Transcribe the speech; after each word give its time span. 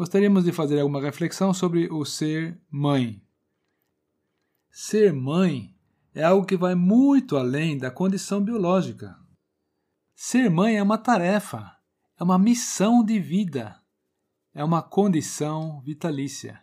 gostaríamos 0.00 0.44
de 0.44 0.52
fazer 0.52 0.80
alguma 0.80 0.98
reflexão 0.98 1.52
sobre 1.52 1.86
o 1.92 2.06
ser 2.06 2.58
mãe. 2.70 3.22
Ser 4.70 5.12
mãe 5.12 5.76
é 6.14 6.24
algo 6.24 6.46
que 6.46 6.56
vai 6.56 6.74
muito 6.74 7.36
além 7.36 7.76
da 7.76 7.90
condição 7.90 8.42
biológica. 8.42 9.14
Ser 10.14 10.48
mãe 10.48 10.78
é 10.78 10.82
uma 10.82 10.96
tarefa, 10.96 11.76
é 12.18 12.24
uma 12.24 12.38
missão 12.38 13.04
de 13.04 13.20
vida, 13.20 13.78
é 14.54 14.64
uma 14.64 14.80
condição 14.80 15.82
vitalícia. 15.82 16.58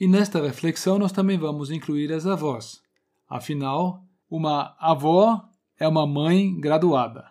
E 0.00 0.08
nesta 0.08 0.40
reflexão 0.40 0.98
nós 0.98 1.12
também 1.12 1.36
vamos 1.36 1.70
incluir 1.70 2.10
as 2.10 2.26
avós. 2.26 2.80
Afinal, 3.28 4.02
uma 4.30 4.74
avó 4.80 5.46
é 5.78 5.86
uma 5.86 6.06
mãe 6.06 6.58
graduada. 6.58 7.30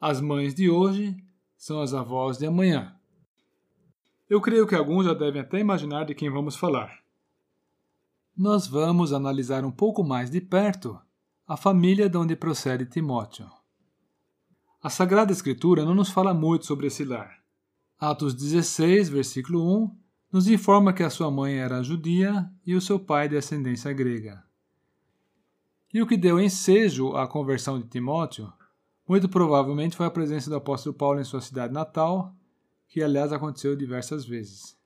As 0.00 0.20
mães 0.20 0.56
de 0.56 0.68
hoje 0.68 1.14
são 1.56 1.80
as 1.80 1.94
avós 1.94 2.36
de 2.36 2.46
amanhã. 2.46 2.99
Eu 4.30 4.40
creio 4.40 4.64
que 4.64 4.76
alguns 4.76 5.06
já 5.06 5.12
devem 5.12 5.42
até 5.42 5.58
imaginar 5.58 6.04
de 6.04 6.14
quem 6.14 6.30
vamos 6.30 6.54
falar. 6.54 7.00
Nós 8.36 8.64
vamos 8.64 9.12
analisar 9.12 9.64
um 9.64 9.72
pouco 9.72 10.04
mais 10.04 10.30
de 10.30 10.40
perto 10.40 10.96
a 11.48 11.56
família 11.56 12.08
de 12.08 12.16
onde 12.16 12.36
procede 12.36 12.86
Timóteo. 12.86 13.50
A 14.80 14.88
Sagrada 14.88 15.32
Escritura 15.32 15.84
não 15.84 15.96
nos 15.96 16.10
fala 16.10 16.32
muito 16.32 16.64
sobre 16.64 16.86
esse 16.86 17.04
lar. 17.04 17.40
Atos 17.98 18.32
16, 18.32 19.08
versículo 19.08 19.68
1, 19.84 19.98
nos 20.32 20.46
informa 20.46 20.92
que 20.92 21.02
a 21.02 21.10
sua 21.10 21.28
mãe 21.28 21.56
era 21.56 21.82
judia 21.82 22.48
e 22.64 22.76
o 22.76 22.80
seu 22.80 23.00
pai 23.00 23.28
de 23.28 23.36
ascendência 23.36 23.92
grega. 23.92 24.44
E 25.92 26.00
o 26.00 26.06
que 26.06 26.16
deu 26.16 26.38
ensejo 26.38 27.16
à 27.16 27.26
conversão 27.26 27.80
de 27.80 27.88
Timóteo, 27.88 28.52
muito 29.08 29.28
provavelmente 29.28 29.96
foi 29.96 30.06
a 30.06 30.10
presença 30.10 30.48
do 30.48 30.54
apóstolo 30.54 30.94
Paulo 30.94 31.20
em 31.20 31.24
sua 31.24 31.40
cidade 31.40 31.74
natal, 31.74 32.32
que 32.90 33.02
aliás 33.02 33.32
aconteceu 33.32 33.74
diversas 33.74 34.26
vezes. 34.26 34.76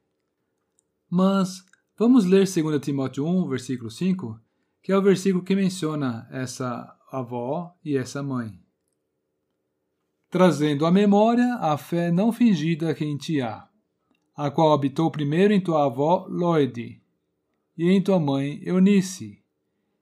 Mas 1.10 1.64
vamos 1.98 2.24
ler 2.24 2.47
2 2.47 2.80
Timóteo 2.80 3.27
1, 3.27 3.48
versículo 3.48 3.91
5, 3.91 4.41
que 4.80 4.92
é 4.92 4.97
o 4.97 5.02
versículo 5.02 5.42
que 5.42 5.56
menciona 5.56 6.28
essa 6.30 6.97
avó 7.10 7.77
e 7.84 7.97
essa 7.97 8.22
mãe 8.22 8.64
trazendo 10.34 10.84
à 10.84 10.91
memória 10.91 11.55
a 11.60 11.78
fé 11.78 12.10
não 12.10 12.32
fingida 12.32 12.92
que 12.92 13.05
em 13.05 13.16
ti 13.16 13.41
há, 13.41 13.69
a 14.36 14.50
qual 14.50 14.72
habitou 14.72 15.08
primeiro 15.08 15.55
em 15.55 15.60
tua 15.60 15.86
avó 15.86 16.27
Loide 16.28 17.00
e 17.78 17.88
em 17.88 18.02
tua 18.02 18.19
mãe 18.19 18.60
Eunice, 18.64 19.38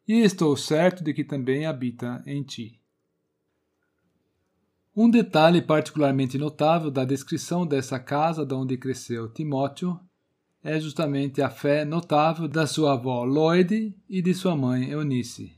e 0.08 0.22
estou 0.22 0.56
certo 0.56 1.04
de 1.04 1.12
que 1.12 1.22
também 1.22 1.66
habita 1.66 2.22
em 2.24 2.42
ti. 2.42 2.80
Um 4.94 5.08
detalhe 5.08 5.62
particularmente 5.62 6.36
notável 6.36 6.90
da 6.90 7.02
descrição 7.02 7.66
dessa 7.66 7.98
casa 7.98 8.44
de 8.44 8.52
onde 8.52 8.76
cresceu 8.76 9.26
Timóteo 9.26 9.98
é 10.62 10.78
justamente 10.78 11.40
a 11.40 11.48
fé 11.48 11.82
notável 11.82 12.46
da 12.46 12.66
sua 12.66 12.92
avó 12.92 13.24
Loide 13.24 13.96
e 14.06 14.20
de 14.20 14.34
sua 14.34 14.54
mãe 14.54 14.90
Eunice. 14.90 15.56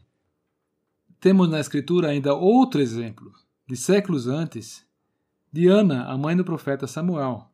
Temos 1.19 1.49
na 1.49 1.59
Escritura 1.59 2.11
ainda 2.11 2.33
outro 2.33 2.81
exemplo, 2.81 3.33
de 3.67 3.77
séculos 3.77 4.29
antes, 4.29 4.87
de 5.53 5.67
Ana, 5.67 6.05
a 6.05 6.17
mãe 6.17 6.37
do 6.37 6.45
profeta 6.45 6.87
Samuel. 6.87 7.51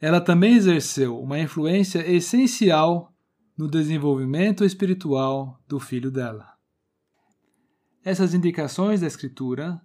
Ela 0.00 0.22
também 0.22 0.54
exerceu 0.54 1.20
uma 1.20 1.38
influência 1.38 1.98
essencial 2.10 3.12
no 3.58 3.68
desenvolvimento 3.68 4.64
espiritual 4.64 5.60
do 5.68 5.78
filho 5.78 6.10
dela. 6.10 6.54
Essas 8.02 8.32
indicações 8.32 9.02
da 9.02 9.06
Escritura 9.06 9.82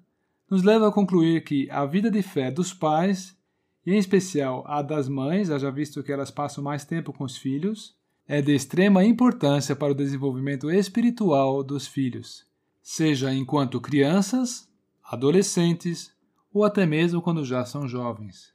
nos 0.50 0.64
levam 0.64 0.88
a 0.88 0.92
concluir 0.92 1.44
que 1.44 1.70
a 1.70 1.86
vida 1.86 2.10
de 2.10 2.22
fé 2.22 2.50
dos 2.50 2.74
pais, 2.74 3.38
e 3.86 3.94
em 3.94 3.98
especial 3.98 4.64
a 4.68 4.82
das 4.82 5.08
mães, 5.08 5.50
haja 5.50 5.72
visto 5.72 6.04
que 6.04 6.12
elas 6.12 6.32
passam 6.32 6.64
mais 6.64 6.84
tempo 6.84 7.14
com 7.14 7.24
os 7.24 7.38
filhos, 7.38 7.96
é 8.28 8.42
de 8.42 8.54
extrema 8.54 9.04
importância 9.04 9.76
para 9.76 9.92
o 9.92 9.96
desenvolvimento 9.96 10.70
espiritual 10.70 11.64
dos 11.64 11.88
filhos, 11.88 12.46
seja 12.82 13.34
enquanto 13.34 13.82
crianças 13.82 14.70
adolescentes 15.04 16.12
ou 16.54 16.64
até 16.64 16.86
mesmo 16.86 17.22
quando 17.22 17.44
já 17.44 17.66
são 17.66 17.88
jovens. 17.88 18.54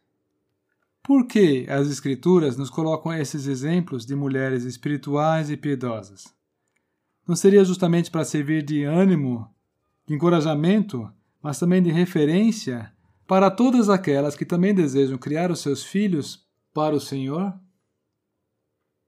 Por 1.03 1.27
que 1.27 1.67
as 1.69 1.89
Escrituras 1.89 2.57
nos 2.57 2.71
colocam 2.71 3.13
esses 3.13 3.47
exemplos 3.47 4.07
de 4.07 4.15
mulheres 4.15 4.65
espirituais 4.65 5.51
e 5.51 5.57
piedosas? 5.57 6.33
Não 7.27 7.37
seria 7.37 7.65
justamente 7.65 8.11
para 8.11 8.25
servir 8.25 8.63
de 8.63 8.85
ânimo, 8.85 9.49
de 10.07 10.15
encorajamento, 10.15 11.11
mas 11.44 11.59
também 11.59 11.82
de 11.82 11.93
referência 11.93 12.91
para 13.27 13.50
todas 13.50 13.91
aquelas 13.91 14.34
que 14.34 14.47
também 14.47 14.75
desejam 14.75 15.19
criar 15.19 15.50
os 15.50 15.60
seus 15.60 15.84
filhos 15.84 16.43
para 16.72 16.97
o 16.97 17.00
Senhor? 17.00 17.53